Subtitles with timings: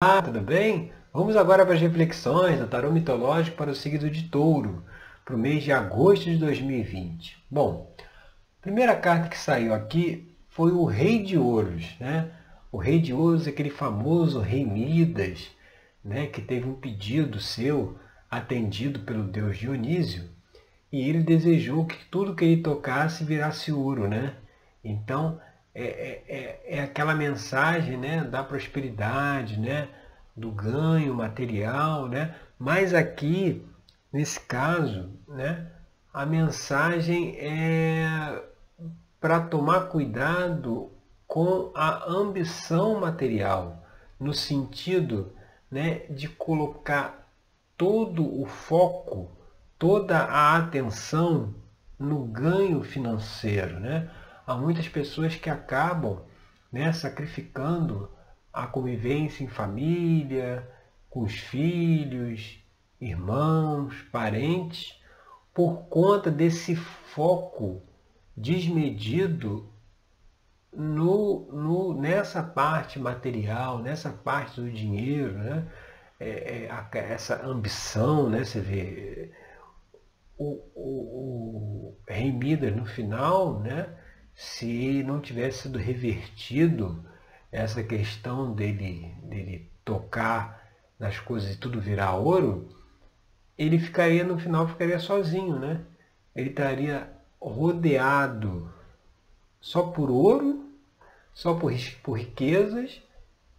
[0.00, 0.92] Olá, tudo bem?
[1.12, 4.84] Vamos agora para as reflexões do tarô mitológico para o signo de touro,
[5.24, 7.36] para o mês de agosto de 2020.
[7.50, 11.96] Bom, a primeira carta que saiu aqui foi o Rei de Ouros.
[11.98, 12.30] Né?
[12.70, 15.50] O Rei de Ouros é aquele famoso Rei Midas,
[16.04, 16.28] né?
[16.28, 17.98] que teve um pedido seu
[18.30, 20.30] atendido pelo deus Dionísio,
[20.92, 24.06] e ele desejou que tudo que ele tocasse virasse ouro.
[24.06, 24.36] Né?
[24.84, 25.40] Então,
[25.80, 29.88] é, é, é, é aquela mensagem né, da prosperidade, né,
[30.36, 32.34] do ganho material, né?
[32.58, 33.64] mas aqui,
[34.12, 35.70] nesse caso, né,
[36.12, 38.42] a mensagem é
[39.20, 40.90] para tomar cuidado
[41.28, 43.84] com a ambição material,
[44.18, 45.32] no sentido
[45.70, 47.30] né, de colocar
[47.76, 49.30] todo o foco,
[49.78, 51.54] toda a atenção
[51.96, 53.78] no ganho financeiro.
[53.78, 54.10] Né?
[54.48, 56.22] Há muitas pessoas que acabam
[56.72, 58.10] né, sacrificando
[58.50, 60.66] a convivência em família,
[61.10, 62.58] com os filhos,
[62.98, 64.98] irmãos, parentes,
[65.52, 67.82] por conta desse foco
[68.34, 69.70] desmedido
[70.72, 75.70] no, no, nessa parte material, nessa parte do dinheiro, né?
[76.18, 78.44] É, é, a, essa ambição, né?
[78.44, 79.30] Você vê
[80.38, 83.97] o, o, o Rei Midas no final, né?
[84.38, 87.04] Se não tivesse sido revertido
[87.50, 90.64] essa questão dele, dele tocar
[90.96, 92.68] nas coisas e tudo virar ouro,
[93.58, 95.84] ele ficaria no final ficaria sozinho, né?
[96.36, 98.72] Ele estaria rodeado
[99.60, 100.70] só por ouro,
[101.34, 101.72] só por,
[102.04, 103.02] por riquezas,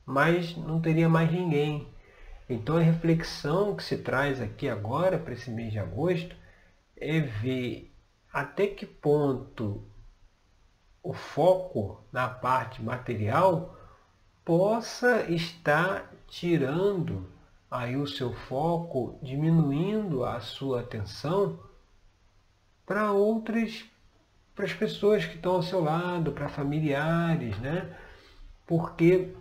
[0.05, 1.89] mas não teria mais ninguém.
[2.49, 6.33] Então a reflexão que se traz aqui agora para esse mês de agosto
[6.95, 7.91] é ver
[8.31, 9.83] até que ponto
[11.01, 13.77] o foco na parte material
[14.43, 17.27] possa estar tirando
[17.69, 21.59] aí o seu foco, diminuindo a sua atenção
[22.85, 23.85] para outras,
[24.55, 27.95] para as pessoas que estão ao seu lado, para familiares, né?
[28.65, 29.35] Porque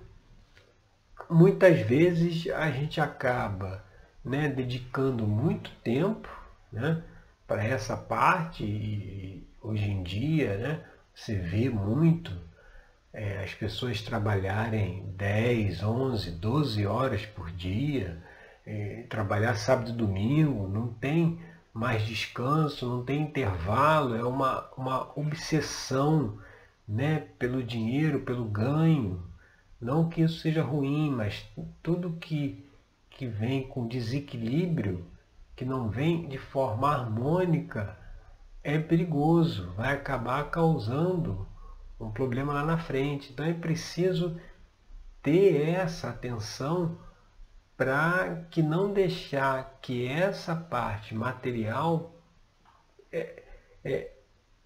[1.28, 3.84] muitas vezes a gente acaba
[4.24, 6.28] né, dedicando muito tempo
[6.70, 7.02] né,
[7.46, 10.84] para essa parte, hoje em dia, né,
[11.18, 12.32] se vê muito
[13.12, 18.22] é, as pessoas trabalharem 10, 11, 12 horas por dia,
[18.64, 21.40] é, trabalhar sábado e domingo, não tem
[21.74, 26.38] mais descanso, não tem intervalo, é uma, uma obsessão
[26.86, 29.20] né, pelo dinheiro, pelo ganho.
[29.80, 31.44] Não que isso seja ruim, mas
[31.82, 32.64] tudo que,
[33.10, 35.04] que vem com desequilíbrio,
[35.56, 37.96] que não vem de forma harmônica,
[38.68, 41.48] é perigoso, vai acabar causando
[41.98, 43.32] um problema lá na frente.
[43.32, 44.38] Então é preciso
[45.22, 46.98] ter essa atenção
[47.78, 52.14] para que não deixar que essa parte material
[53.10, 53.42] é,
[53.82, 54.12] é,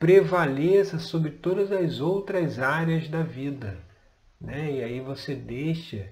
[0.01, 3.79] prevaleça sobre todas as outras áreas da vida.
[4.41, 4.79] Né?
[4.79, 6.09] E aí você deixa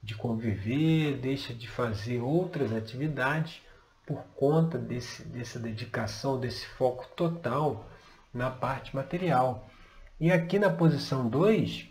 [0.00, 3.60] de conviver, deixa de fazer outras atividades
[4.06, 7.88] por conta desse, dessa dedicação, desse foco total
[8.32, 9.68] na parte material.
[10.20, 11.88] E aqui na posição 2,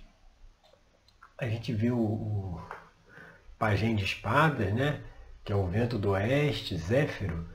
[1.38, 2.62] a gente viu o
[3.58, 5.02] pajem de espadas, né?
[5.44, 7.48] que é o vento do oeste, Zéfiro.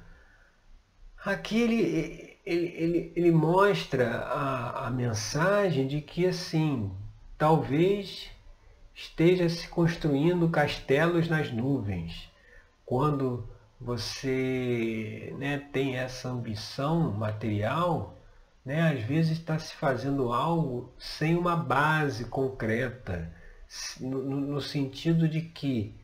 [1.25, 6.93] Aqui ele, ele, ele, ele mostra a, a mensagem de que assim,
[7.39, 8.31] talvez
[8.95, 12.31] esteja se construindo castelos nas nuvens,
[12.85, 13.49] quando
[13.81, 18.19] você né, tem essa ambição material,
[18.65, 23.33] né, às vezes está se fazendo algo sem uma base concreta,
[24.01, 25.95] no, no sentido de que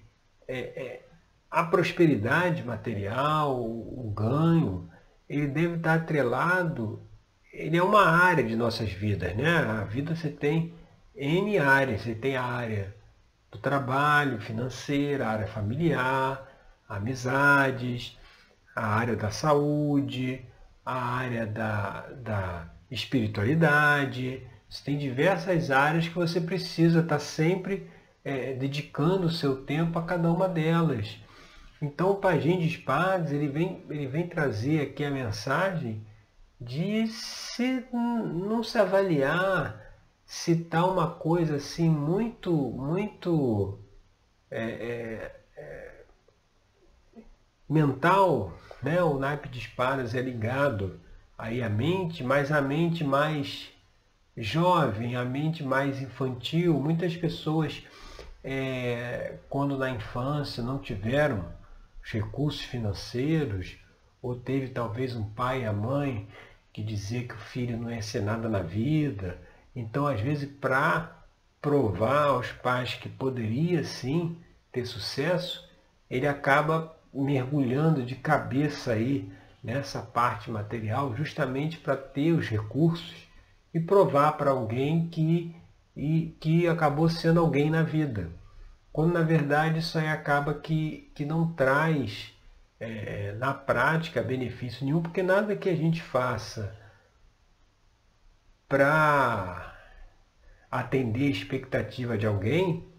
[0.46, 1.06] é, é,
[1.50, 4.88] a prosperidade material, o ganho,
[5.28, 7.02] ele deve estar atrelado,
[7.52, 9.34] ele é uma área de nossas vidas.
[9.36, 9.48] Né?
[9.48, 10.74] A vida você tem
[11.14, 12.94] N áreas, você tem a área
[13.50, 16.51] do trabalho, financeira, área familiar,
[16.96, 18.18] amizades,
[18.74, 20.44] a área da saúde,
[20.84, 24.46] a área da, da espiritualidade.
[24.68, 27.90] Você tem diversas áreas que você precisa estar sempre
[28.24, 31.18] é, dedicando o seu tempo a cada uma delas.
[31.80, 36.06] Então o Pajem de Espadas ele vem, ele vem trazer aqui a mensagem
[36.60, 39.82] de se não se avaliar
[40.24, 43.78] se está uma coisa assim muito, muito
[44.50, 45.42] é, é,
[47.72, 48.52] mental,
[48.82, 49.02] né?
[49.02, 51.00] o naipe de espadas é ligado
[51.36, 53.70] aí à mente, mas a mente mais
[54.36, 57.82] jovem, a mente mais infantil, muitas pessoas
[58.44, 61.44] é, quando na infância não tiveram
[62.04, 63.76] os recursos financeiros,
[64.20, 66.28] ou teve talvez um pai e a mãe
[66.72, 69.38] que dizia que o filho não ia ser nada na vida.
[69.74, 71.24] Então, às vezes, para
[71.60, 74.38] provar aos pais que poderia sim
[74.70, 75.68] ter sucesso,
[76.08, 79.30] ele acaba mergulhando de cabeça aí
[79.62, 83.28] nessa parte material, justamente para ter os recursos
[83.72, 85.54] e provar para alguém que,
[85.96, 88.30] e, que acabou sendo alguém na vida.
[88.92, 92.34] Quando na verdade isso aí acaba que, que não traz
[92.80, 96.76] é, na prática benefício nenhum, porque nada que a gente faça
[98.68, 99.74] para
[100.70, 102.91] atender a expectativa de alguém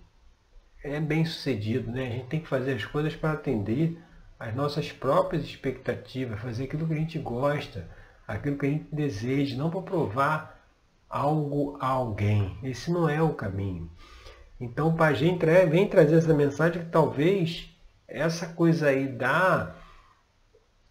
[0.83, 2.07] é bem sucedido, né?
[2.07, 3.97] A gente tem que fazer as coisas para atender
[4.37, 7.87] as nossas próprias expectativas, fazer aquilo que a gente gosta,
[8.27, 10.59] aquilo que a gente deseja, não para provar
[11.09, 12.57] algo a alguém.
[12.61, 13.89] Esse não é o caminho.
[14.59, 15.37] Então o Pagem
[15.69, 17.69] vem trazer essa mensagem que talvez
[18.07, 19.75] essa coisa aí da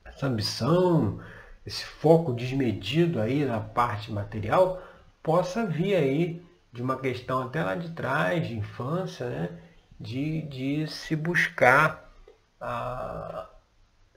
[0.05, 1.21] essa ambição,
[1.65, 4.83] esse foco desmedido aí na parte material,
[5.23, 6.43] possa vir aí
[6.73, 9.62] de uma questão até lá de trás, de infância, né?
[10.03, 12.13] De, de se buscar
[12.61, 13.49] a,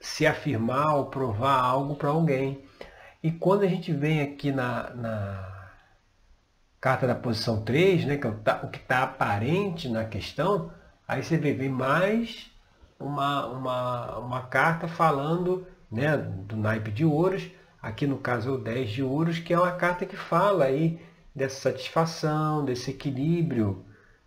[0.00, 2.64] se afirmar ou provar algo para alguém.
[3.22, 5.68] E quando a gente vem aqui na, na
[6.80, 10.72] carta da posição 3, né, que é o que está aparente na questão,
[11.06, 12.50] aí você vê, vem mais
[12.98, 17.48] uma, uma, uma carta falando né, do naipe de ouros,
[17.80, 21.00] aqui no caso é o 10 de ouros, que é uma carta que fala aí
[21.34, 23.84] dessa satisfação, desse equilíbrio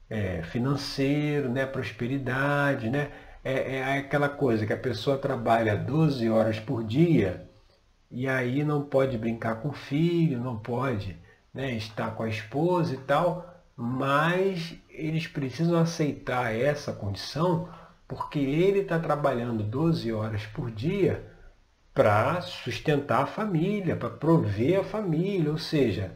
[0.09, 3.11] é, financeiro, né, prosperidade, né?
[3.43, 7.47] É, é aquela coisa que a pessoa trabalha 12 horas por dia
[8.11, 11.17] e aí não pode brincar com o filho, não pode
[11.53, 17.69] né, estar com a esposa e tal, mas eles precisam aceitar essa condição
[18.07, 21.31] porque ele está trabalhando 12 horas por dia
[21.93, 26.11] para sustentar a família, para prover a família, ou seja,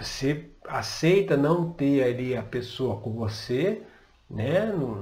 [0.00, 3.82] você aceita não ter ali a pessoa com você,
[4.30, 4.94] né, no,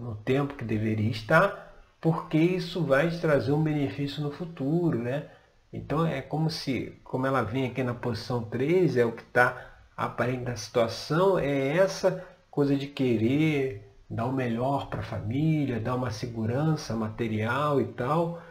[0.00, 5.28] no tempo que deveria estar, porque isso vai te trazer um benefício no futuro, né?
[5.72, 9.72] Então é como se, como ela vem aqui na posição 3, é o que está
[9.96, 15.94] aparente na situação, é essa coisa de querer dar o melhor para a família, dar
[15.94, 18.42] uma segurança material e tal,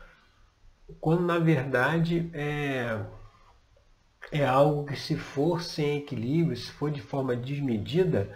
[0.99, 2.97] quando na verdade é,
[4.31, 8.29] é algo que se for sem equilíbrio, se for de forma desmedida,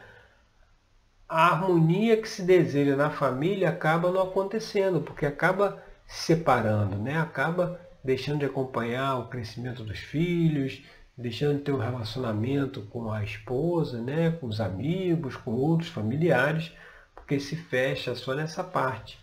[1.27, 7.17] a harmonia que se deseja na família acaba não acontecendo, porque acaba se separando, né?
[7.17, 10.83] acaba deixando de acompanhar o crescimento dos filhos,
[11.17, 14.31] deixando de ter um relacionamento com a esposa, né?
[14.31, 16.71] com os amigos, com outros familiares,
[17.15, 19.17] porque se fecha só nessa parte.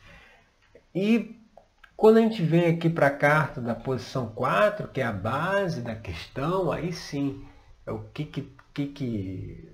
[0.94, 1.41] E
[2.02, 5.82] quando a gente vem aqui para a carta da posição 4, que é a base
[5.82, 7.46] da questão, aí sim,
[7.86, 9.68] é o que, que, que, que,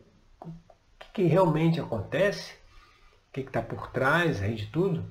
[1.15, 5.07] que realmente acontece, o que está por trás aí de tudo,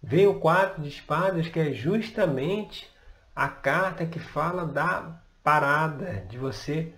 [0.00, 2.88] vem o 4 de espadas, que é justamente
[3.34, 6.94] a carta que fala da parada, de você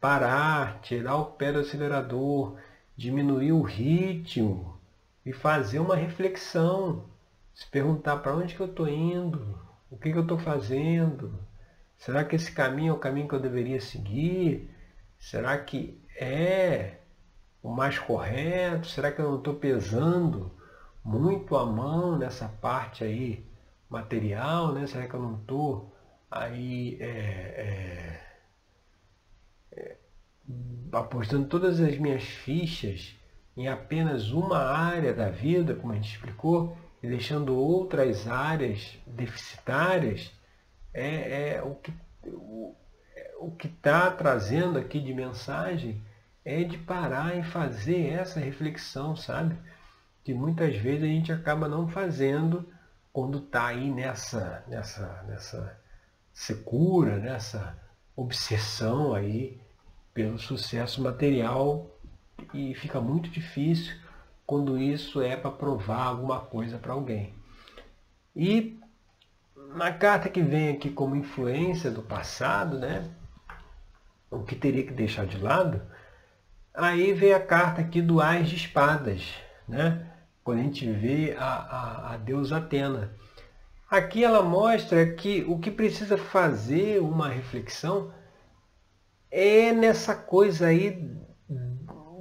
[0.00, 2.56] parar, tirar o pé do acelerador,
[2.96, 4.76] diminuir o ritmo
[5.24, 7.13] e fazer uma reflexão
[7.54, 9.58] se perguntar para onde que eu estou indo,
[9.88, 11.38] o que, que eu estou fazendo,
[11.96, 14.68] será que esse caminho é o caminho que eu deveria seguir?
[15.18, 16.98] Será que é
[17.62, 18.88] o mais correto?
[18.88, 20.52] Será que eu não estou pesando
[21.04, 23.46] muito a mão nessa parte aí
[23.88, 24.72] material?
[24.72, 24.86] Né?
[24.88, 25.94] Será que eu não estou
[26.28, 28.20] aí é, é,
[29.72, 29.96] é,
[30.90, 33.14] apostando todas as minhas fichas
[33.56, 36.76] em apenas uma área da vida, como a gente explicou?
[37.04, 40.32] E deixando outras áreas deficitárias,
[40.94, 41.92] é, é o que
[42.24, 42.74] o,
[43.40, 46.00] o que está trazendo aqui de mensagem
[46.42, 49.54] é de parar e fazer essa reflexão, sabe?
[50.24, 52.66] Que muitas vezes a gente acaba não fazendo
[53.12, 55.78] quando está aí nessa, nessa, nessa
[56.32, 57.78] secura, nessa
[58.16, 59.60] obsessão aí
[60.14, 61.86] pelo sucesso material
[62.54, 63.94] e fica muito difícil
[64.46, 67.34] quando isso é para provar alguma coisa para alguém.
[68.34, 68.78] E
[69.74, 73.10] na carta que vem aqui como influência do passado, né,
[74.30, 75.82] o que teria que deixar de lado,
[76.72, 79.34] aí vem a carta aqui do Ás de Espadas,
[79.68, 80.10] né,
[80.42, 83.12] quando a gente vê a, a, a deusa Atena.
[83.90, 88.12] Aqui ela mostra que o que precisa fazer uma reflexão
[89.30, 91.10] é nessa coisa aí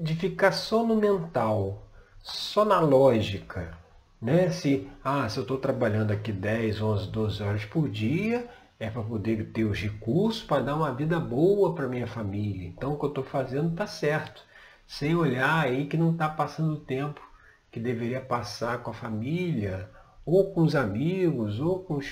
[0.02, 1.83] de ficar só no mental,
[2.24, 3.78] só na lógica.
[4.22, 4.50] Né?
[4.50, 8.50] Se, ah, se eu estou trabalhando aqui 10, 11, 12 horas por dia,
[8.80, 12.68] é para poder ter os recursos para dar uma vida boa para minha família.
[12.68, 14.42] Então o que eu estou fazendo está certo.
[14.88, 17.22] Sem olhar aí que não está passando o tempo
[17.70, 19.90] que deveria passar com a família,
[20.26, 22.08] ou com os amigos, ou com os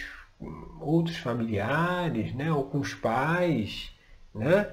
[0.80, 2.52] outros familiares, né?
[2.52, 3.96] ou com os pais,
[4.34, 4.70] né?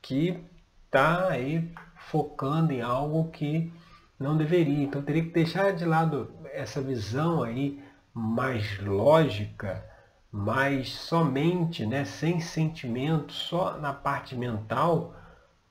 [0.00, 0.38] que
[0.86, 3.72] está aí focando em algo que
[4.18, 4.84] não deveria.
[4.84, 7.82] Então teria que deixar de lado essa visão aí
[8.12, 9.84] mais lógica,
[10.30, 15.14] mais somente, né, sem sentimento, só na parte mental,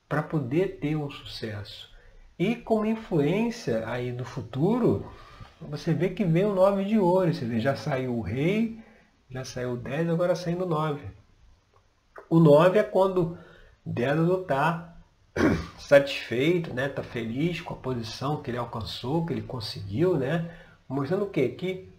[0.08, 1.90] para poder ter um sucesso.
[2.40, 5.12] E como influência aí do futuro,
[5.60, 8.80] você vê que vem o 9 de ouro, você vê, já saiu o rei,
[9.30, 11.02] já saiu o 10, agora saindo o 9.
[12.30, 13.38] O 9 é quando
[13.86, 14.97] Dédalo está
[15.80, 16.88] satisfeito, né?
[16.88, 20.52] Está feliz com a posição que ele alcançou, que ele conseguiu, né?
[20.88, 21.50] Mostrando o quê?
[21.50, 21.90] Que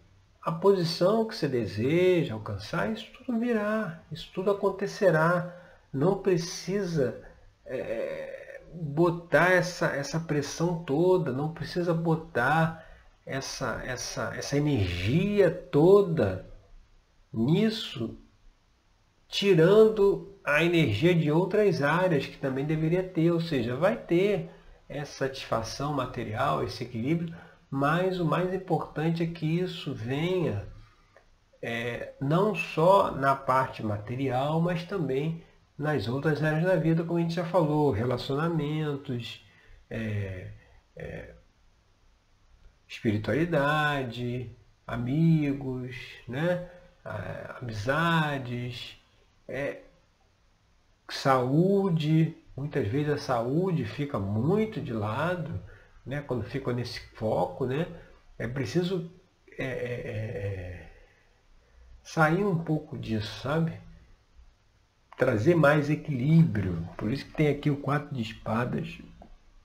[0.42, 5.54] a posição que você deseja alcançar, isso tudo virá, isso tudo acontecerá.
[5.92, 7.22] Não precisa
[7.66, 12.86] é, botar essa, essa pressão toda, não precisa botar
[13.26, 16.46] essa, essa, essa energia toda
[17.32, 18.16] nisso,
[19.28, 24.48] tirando a energia de outras áreas que também deveria ter, ou seja, vai ter
[24.88, 27.36] essa satisfação material, esse equilíbrio,
[27.70, 30.66] mas o mais importante é que isso venha
[31.60, 35.44] é, não só na parte material, mas também
[35.76, 39.44] nas outras áreas da vida, como a gente já falou, relacionamentos,
[39.90, 40.50] é,
[40.96, 41.34] é,
[42.86, 44.50] espiritualidade,
[44.86, 45.94] amigos,
[46.26, 46.70] né?
[47.60, 48.98] amizades,
[49.46, 49.82] é,
[51.08, 55.60] saúde, muitas vezes a saúde fica muito de lado,
[56.04, 56.20] né?
[56.20, 57.86] quando fica nesse foco, né?
[58.38, 59.10] é preciso
[59.58, 60.10] é, é, é,
[60.46, 60.88] é,
[62.02, 63.72] sair um pouco disso, sabe?
[65.16, 66.88] Trazer mais equilíbrio.
[66.96, 68.98] Por isso que tem aqui o quatro de espadas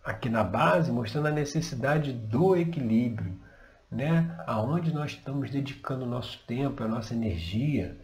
[0.03, 3.39] aqui na base, mostrando a necessidade do equilíbrio,
[3.91, 4.35] né?
[4.47, 7.95] Aonde nós estamos dedicando o nosso tempo, a nossa energia,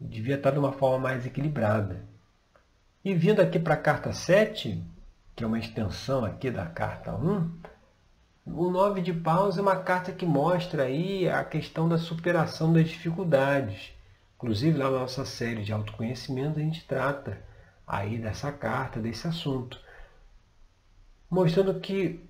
[0.00, 2.15] devia estar de uma forma mais equilibrada.
[3.06, 4.82] E vindo aqui para a carta 7,
[5.36, 7.52] que é uma extensão aqui da carta 1,
[8.46, 12.88] o 9 de paus é uma carta que mostra aí a questão da superação das
[12.88, 13.92] dificuldades.
[14.34, 17.40] Inclusive lá na nossa série de autoconhecimento a gente trata
[17.86, 19.80] aí dessa carta, desse assunto.
[21.30, 22.28] Mostrando que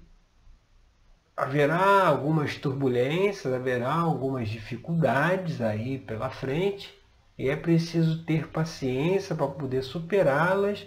[1.35, 6.95] haverá algumas turbulências, haverá algumas dificuldades aí pela frente,
[7.39, 10.87] e é preciso ter paciência para poder superá-las,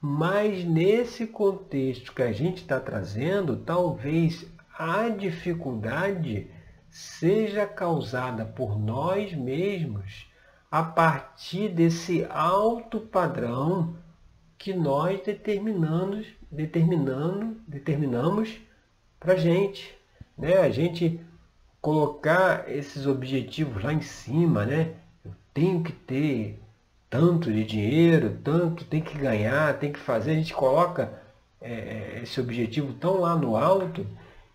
[0.00, 4.46] mas nesse contexto que a gente está trazendo, talvez
[4.78, 6.48] a dificuldade
[6.88, 10.28] seja causada por nós mesmos
[10.70, 13.96] a partir desse alto padrão
[14.56, 18.60] que nós determinamos, determinando, determinamos
[19.18, 19.96] para a gente.
[20.36, 20.58] Né?
[20.58, 21.20] A gente
[21.80, 24.94] colocar esses objetivos lá em cima, né?
[25.52, 26.60] Tenho que ter
[27.10, 30.32] tanto de dinheiro, tanto tem que ganhar, tem que fazer.
[30.32, 31.12] A gente coloca
[31.60, 34.06] é, esse objetivo tão lá no alto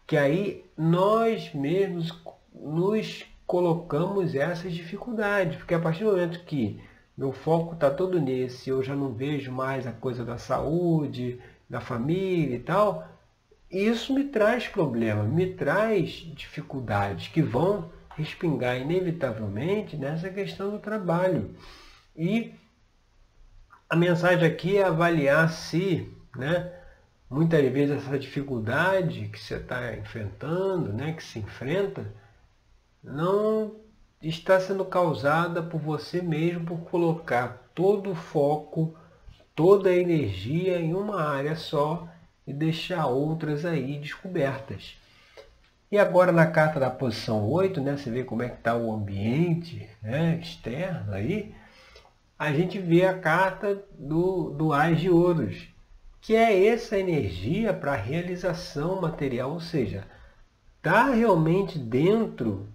[0.06, 2.12] que aí nós mesmos
[2.54, 5.58] nos colocamos essas dificuldades.
[5.58, 6.80] Porque a partir do momento que
[7.18, 11.80] meu foco está todo nesse, eu já não vejo mais a coisa da saúde, da
[11.80, 13.08] família e tal,
[13.70, 21.55] isso me traz problemas, me traz dificuldades que vão respingar inevitavelmente nessa questão do trabalho.
[22.15, 22.53] E
[23.89, 26.72] a mensagem aqui é avaliar se, né,
[27.29, 32.05] muitas vezes essa dificuldade que você está enfrentando, né, que se enfrenta,
[33.03, 33.75] não
[34.22, 38.96] está sendo causada por você mesmo por colocar todo o foco,
[39.55, 42.08] toda a energia em uma área só
[42.46, 44.98] e deixar outras aí descobertas.
[45.94, 48.92] E agora na carta da posição 8, né, você vê como é que está o
[48.92, 51.54] ambiente né, externo aí,
[52.40, 55.68] a gente vê a carta do, do Ais de Ouros,
[56.20, 60.08] que é essa energia para realização material, ou seja,
[60.78, 62.68] está realmente dentro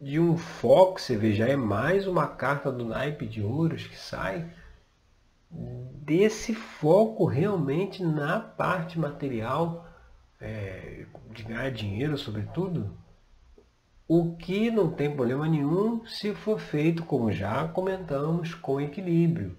[0.00, 3.98] de um foco, você vê, já é mais uma carta do naipe de ouros que
[3.98, 4.48] sai,
[5.50, 9.89] desse foco realmente na parte material,
[10.40, 12.90] é, de ganhar dinheiro, sobretudo,
[14.08, 19.56] o que não tem problema nenhum se for feito, como já comentamos, com equilíbrio.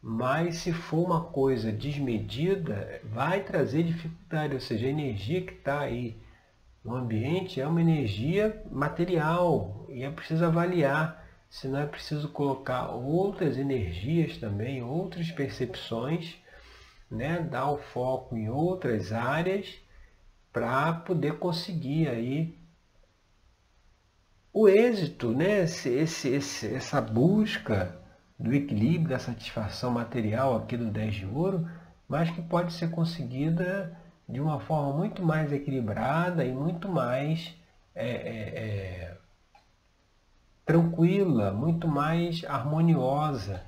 [0.00, 5.80] mas se for uma coisa desmedida, vai trazer dificuldade, ou seja, a energia que está
[5.80, 6.16] aí
[6.84, 12.88] no ambiente é uma energia material e é preciso avaliar se não é preciso colocar
[12.88, 16.41] outras energias também, outras percepções,
[17.12, 17.40] né?
[17.40, 19.78] dar o foco em outras áreas
[20.52, 22.58] para poder conseguir aí
[24.52, 25.60] o êxito, né?
[25.60, 27.96] esse, esse, esse, essa busca
[28.38, 31.68] do equilíbrio, da satisfação material aqui do 10 de ouro,
[32.08, 33.96] mas que pode ser conseguida
[34.28, 37.54] de uma forma muito mais equilibrada e muito mais
[37.94, 39.16] é, é, é,
[40.64, 43.62] tranquila, muito mais harmoniosa.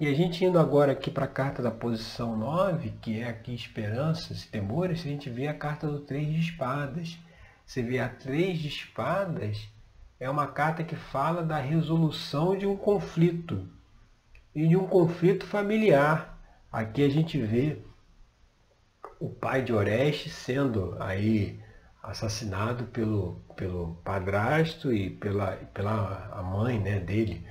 [0.00, 3.54] E a gente indo agora aqui para a carta da posição 9, que é aqui
[3.54, 7.18] esperanças e temores, a gente vê a carta do 3 de espadas.
[7.66, 9.68] Você vê a 3 de espadas,
[10.18, 13.68] é uma carta que fala da resolução de um conflito
[14.54, 16.40] e de um conflito familiar.
[16.72, 17.82] Aqui a gente vê
[19.20, 21.60] o pai de Oreste sendo aí
[22.02, 27.46] assassinado pelo, pelo padrasto e pela, pela a mãe né, dele,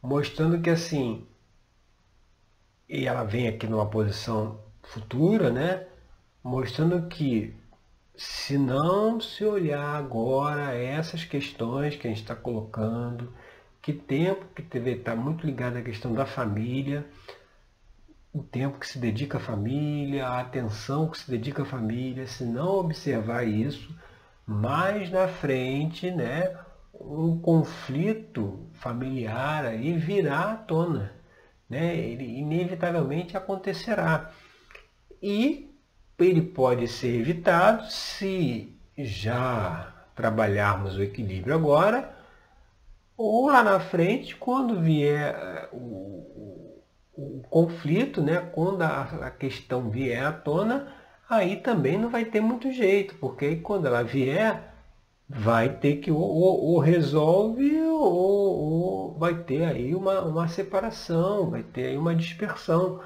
[0.00, 1.28] mostrando que assim,
[2.88, 5.86] e ela vem aqui numa posição futura, né,
[6.42, 7.54] mostrando que
[8.16, 13.32] se não se olhar agora essas questões que a gente está colocando,
[13.82, 17.06] que tempo que teve está muito ligado à questão da família,
[18.32, 22.44] o tempo que se dedica à família, a atenção que se dedica à família, se
[22.44, 23.94] não observar isso,
[24.46, 26.56] mais na frente, né,
[26.94, 31.17] um conflito familiar aí virá à tona.
[31.68, 31.96] Né?
[31.96, 34.30] Ele inevitavelmente acontecerá.
[35.22, 35.68] E
[36.18, 42.16] ele pode ser evitado se já trabalharmos o equilíbrio agora,
[43.16, 46.82] ou lá na frente, quando vier eh, o,
[47.16, 50.92] o conflito, né, quando a, a, questão vier à tona,
[51.28, 54.67] aí também não vai ter muito jeito, porque aí quando ela vier,
[55.28, 61.62] vai ter que ou, ou resolve ou, ou, vai ter aí uma, uma separação, vai
[61.62, 63.00] ter aí uma dispersão.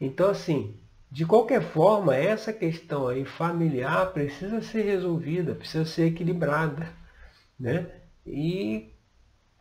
[0.00, 0.76] Então, assim,
[1.10, 6.88] de qualquer forma, essa questão aí familiar precisa ser resolvida, precisa ser equilibrada.
[7.58, 7.86] Né?
[8.26, 8.90] E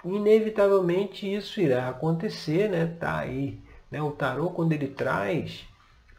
[0.06, 2.88] inevitavelmente isso irá acontecer, né?
[3.00, 3.62] Tá aí
[3.94, 4.02] né?
[4.02, 5.66] O tarô, quando ele traz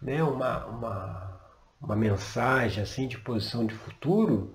[0.01, 1.40] né, uma, uma,
[1.81, 4.55] uma mensagem assim de posição de futuro,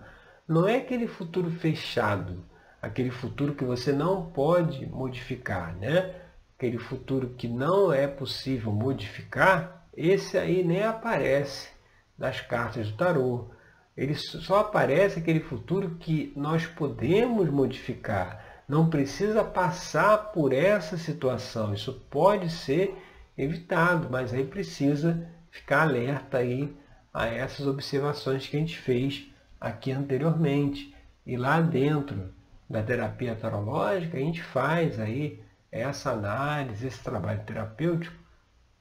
[0.50, 2.44] não é aquele futuro fechado,
[2.82, 6.16] aquele futuro que você não pode modificar, né?
[6.58, 11.70] aquele futuro que não é possível modificar, esse aí nem aparece
[12.18, 13.52] nas cartas do tarô.
[13.96, 18.64] Ele só aparece aquele futuro que nós podemos modificar.
[18.68, 21.74] Não precisa passar por essa situação.
[21.74, 22.98] Isso pode ser
[23.38, 26.76] evitado, mas aí precisa ficar alerta aí
[27.14, 29.29] a essas observações que a gente fez
[29.60, 30.95] aqui anteriormente.
[31.26, 32.34] E lá dentro
[32.69, 35.41] da terapia tarológica, a gente faz aí
[35.72, 38.15] essa análise, esse trabalho terapêutico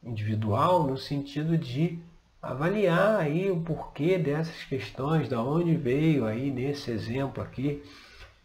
[0.03, 1.99] individual no sentido de
[2.41, 7.83] avaliar aí o porquê dessas questões, da onde veio aí nesse exemplo aqui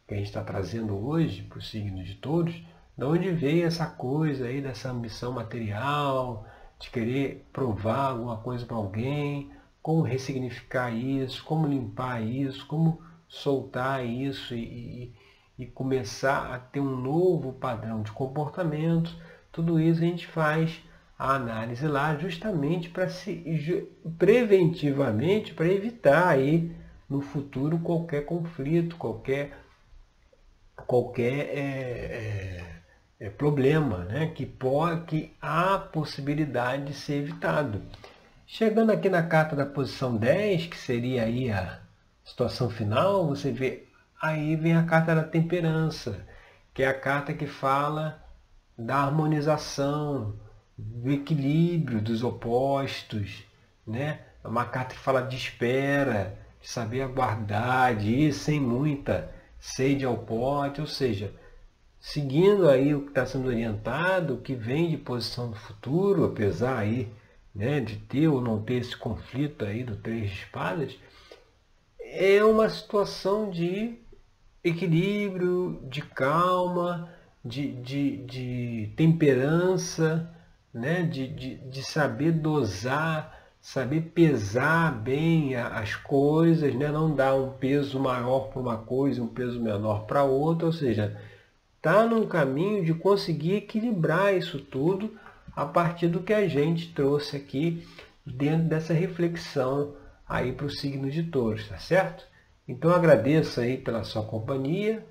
[0.08, 2.54] que a gente está trazendo hoje para o signo de todos,
[2.98, 6.46] de onde veio essa coisa aí, dessa ambição material,
[6.80, 9.52] de querer provar alguma coisa para alguém,
[9.84, 14.63] como ressignificar isso, como limpar isso, como soltar isso e,
[15.58, 19.13] e, e começar a ter um novo padrão de comportamento.
[19.52, 20.82] Tudo isso a gente faz
[21.19, 26.76] a análise lá justamente para se preventivamente para evitar aí
[27.10, 29.52] no futuro qualquer conflito, qualquer
[30.88, 32.63] qualquer é,
[33.19, 34.28] é, é, problema, né?
[34.34, 34.50] que,
[35.08, 37.82] que há possibilidade de ser evitado.
[38.56, 41.80] Chegando aqui na carta da posição 10, que seria aí a
[42.24, 43.88] situação final, você vê,
[44.22, 46.24] aí vem a carta da temperança,
[46.72, 48.24] que é a carta que fala
[48.78, 50.36] da harmonização,
[50.78, 53.44] do equilíbrio dos opostos,
[53.88, 54.20] né?
[54.44, 60.06] É uma carta que fala de espera, de saber aguardar, de ir sem muita sede
[60.06, 61.34] ao pote, ou seja,
[62.00, 66.78] seguindo aí o que está sendo orientado, o que vem de posição do futuro, apesar
[66.78, 67.12] aí
[67.54, 70.98] né, de ter ou não ter esse conflito aí do três de espadas,
[72.00, 73.96] é uma situação de
[74.63, 77.10] equilíbrio, de calma,
[77.44, 80.34] de, de, de temperança,
[80.74, 87.52] né, de, de, de saber dosar, saber pesar bem as coisas, né, não dar um
[87.52, 91.20] peso maior para uma coisa, um peso menor para outra, ou seja,
[91.78, 95.18] está num caminho de conseguir equilibrar isso tudo
[95.56, 97.88] a partir do que a gente trouxe aqui
[98.26, 99.96] dentro dessa reflexão
[100.28, 102.26] aí para o signo de touros, tá certo?
[102.68, 105.06] Então agradeço aí pela sua companhia.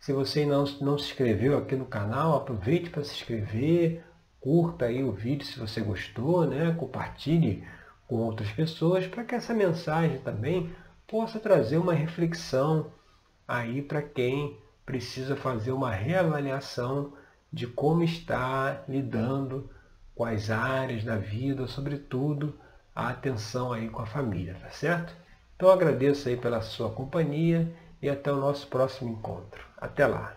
[0.00, 4.02] Se você não, não se inscreveu aqui no canal, aproveite para se inscrever,
[4.40, 6.74] curta aí o vídeo se você gostou, né?
[6.78, 7.64] compartilhe
[8.06, 10.74] com outras pessoas para que essa mensagem também
[11.06, 12.92] possa trazer uma reflexão
[13.46, 17.12] aí para quem precisa fazer uma reavaliação
[17.54, 19.70] de como está lidando
[20.12, 22.58] com as áreas da vida, sobretudo
[22.94, 25.14] a atenção aí com a família, tá certo?
[25.54, 29.64] Então agradeço aí pela sua companhia e até o nosso próximo encontro.
[29.78, 30.36] Até lá!